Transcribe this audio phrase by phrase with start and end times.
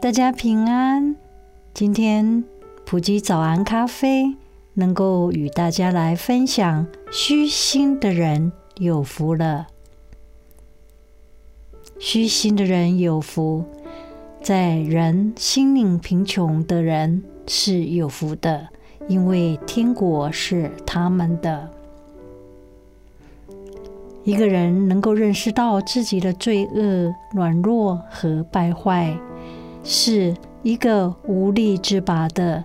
[0.00, 1.14] 大家平安。
[1.74, 2.42] 今天
[2.84, 4.36] 普及早安咖啡
[4.74, 9.66] 能够与大家来分享：虚心的人有福了。
[12.00, 13.64] 虚心的人有福，
[14.42, 18.68] 在人心灵贫穷的人是有福的，
[19.08, 21.70] 因为天国是他们的。
[24.24, 29.16] 一个人能够认识到自己的罪恶、软弱和败坏。
[29.84, 32.64] 是一个无力自拔的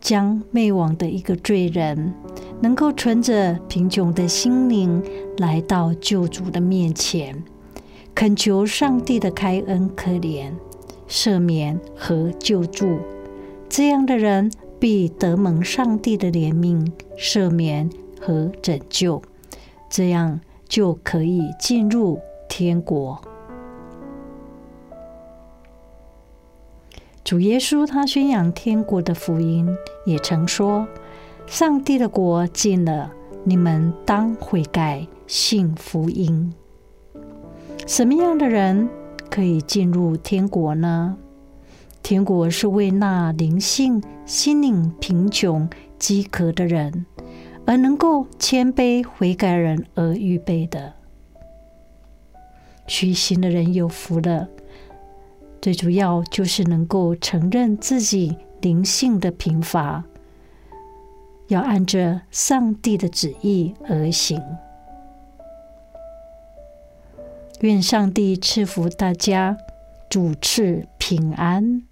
[0.00, 2.14] 将灭亡的一个罪人，
[2.60, 5.02] 能够存着贫穷的心灵
[5.38, 7.42] 来到救主的面前，
[8.14, 10.52] 恳求上帝的开恩可怜、
[11.08, 12.98] 赦免和救助。
[13.68, 16.88] 这样的人必得蒙上帝的怜悯、
[17.18, 19.20] 赦免和拯救，
[19.90, 23.20] 这样就可以进入天国。
[27.24, 29.66] 主耶稣他宣扬天国的福音，
[30.04, 30.86] 也曾说
[31.48, 33.10] ：“上帝的国近了，
[33.44, 36.52] 你们当悔改，信福音。”
[37.88, 38.86] 什么样的人
[39.30, 41.16] 可以进入天国呢？
[42.02, 45.66] 天国是为那灵性、心灵贫穷、
[45.98, 47.06] 饥渴的人，
[47.64, 50.92] 而能够谦卑悔改人而预备的。
[52.86, 54.46] 虚心的人有福了。
[55.64, 60.04] 最主要就是能够承认自己灵性的贫乏，
[61.48, 64.38] 要按着上帝的旨意而行。
[67.60, 69.56] 愿上帝赐福大家，
[70.10, 71.84] 主赐平安。